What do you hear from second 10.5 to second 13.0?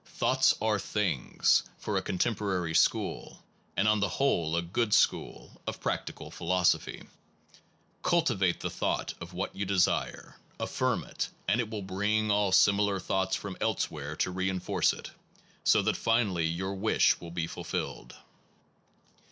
affirm it, and it will bring all sim ilar